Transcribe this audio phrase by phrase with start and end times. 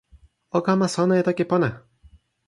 [0.57, 1.69] o kama sona e toki pona!